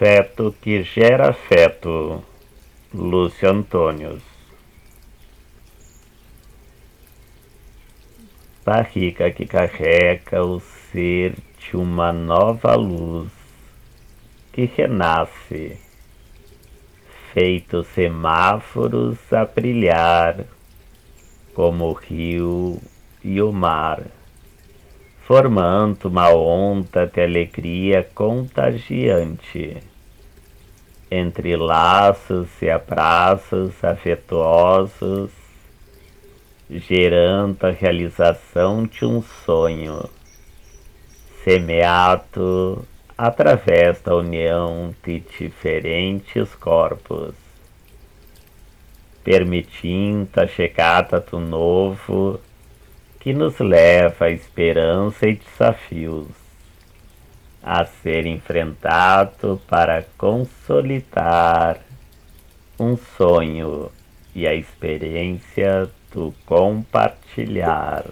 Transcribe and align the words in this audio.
Afeto 0.00 0.54
que 0.62 0.82
gera 0.82 1.28
afeto. 1.28 2.24
Lúcio 2.94 3.50
Antônios. 3.50 4.22
Barriga 8.64 9.30
que 9.30 9.44
carrega 9.44 10.42
o 10.42 10.58
ser 10.58 11.34
de 11.58 11.76
uma 11.76 12.14
nova 12.14 12.74
luz 12.76 13.30
que 14.54 14.64
renasce, 14.64 15.78
feito 17.34 17.84
semáforos 17.84 19.18
a 19.30 19.44
brilhar, 19.44 20.46
como 21.52 21.90
o 21.90 21.92
rio 21.92 22.80
e 23.22 23.42
o 23.42 23.52
mar 23.52 24.06
formando 25.30 26.06
uma 26.06 26.28
onda 26.34 27.06
de 27.06 27.22
alegria 27.22 28.02
contagiante. 28.02 29.76
Entre 31.08 31.54
laços 31.54 32.48
e 32.60 32.68
abraços 32.68 33.72
afetuosos, 33.84 35.30
gerando 36.68 37.64
a 37.64 37.70
realização 37.70 38.84
de 38.84 39.04
um 39.04 39.22
sonho, 39.22 40.10
semeado 41.44 42.84
através 43.16 44.02
da 44.02 44.16
união 44.16 44.92
de 45.04 45.20
diferentes 45.20 46.52
corpos, 46.56 47.36
permitindo 49.22 50.40
a 50.40 50.48
chegada 50.48 51.20
do 51.20 51.38
novo 51.38 52.40
que 53.20 53.32
nos 53.34 53.58
leva 53.60 54.24
à 54.24 54.30
esperança 54.30 55.28
e 55.28 55.36
desafios 55.36 56.26
a 57.62 57.84
ser 57.84 58.26
enfrentado 58.26 59.60
para 59.68 60.02
consolidar 60.16 61.78
um 62.78 62.96
sonho 62.96 63.92
e 64.34 64.46
a 64.46 64.54
experiência 64.54 65.90
do 66.10 66.34
compartilhar. 66.46 68.04